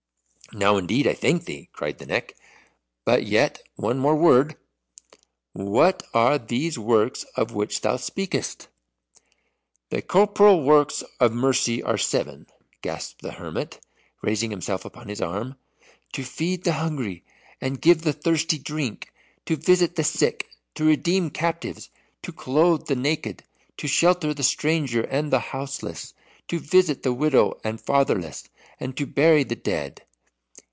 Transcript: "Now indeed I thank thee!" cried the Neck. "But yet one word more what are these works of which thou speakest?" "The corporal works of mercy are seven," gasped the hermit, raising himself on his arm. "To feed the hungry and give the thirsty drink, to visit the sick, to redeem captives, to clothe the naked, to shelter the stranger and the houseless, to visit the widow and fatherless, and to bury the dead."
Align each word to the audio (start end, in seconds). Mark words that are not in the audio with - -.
"Now 0.53 0.75
indeed 0.75 1.07
I 1.07 1.13
thank 1.13 1.45
thee!" 1.45 1.69
cried 1.71 1.97
the 1.97 2.05
Neck. 2.05 2.33
"But 3.05 3.25
yet 3.25 3.63
one 3.77 4.03
word 4.03 4.57
more 5.55 5.65
what 5.79 6.03
are 6.13 6.37
these 6.37 6.77
works 6.77 7.23
of 7.37 7.53
which 7.53 7.79
thou 7.79 7.95
speakest?" 7.95 8.67
"The 9.91 10.01
corporal 10.01 10.61
works 10.61 11.03
of 11.21 11.31
mercy 11.31 11.81
are 11.81 11.97
seven," 11.97 12.47
gasped 12.81 13.21
the 13.21 13.31
hermit, 13.31 13.79
raising 14.21 14.51
himself 14.51 14.85
on 14.93 15.07
his 15.07 15.21
arm. 15.21 15.55
"To 16.13 16.23
feed 16.25 16.65
the 16.65 16.73
hungry 16.73 17.23
and 17.61 17.79
give 17.79 18.01
the 18.01 18.11
thirsty 18.11 18.59
drink, 18.59 19.13
to 19.45 19.55
visit 19.55 19.95
the 19.95 20.03
sick, 20.03 20.49
to 20.75 20.83
redeem 20.83 21.29
captives, 21.29 21.89
to 22.23 22.33
clothe 22.33 22.87
the 22.87 22.95
naked, 22.97 23.43
to 23.77 23.87
shelter 23.87 24.33
the 24.33 24.43
stranger 24.43 25.03
and 25.03 25.31
the 25.31 25.39
houseless, 25.39 26.13
to 26.49 26.59
visit 26.59 27.03
the 27.03 27.13
widow 27.13 27.57
and 27.63 27.79
fatherless, 27.79 28.49
and 28.81 28.97
to 28.97 29.05
bury 29.05 29.45
the 29.45 29.55
dead." 29.55 30.01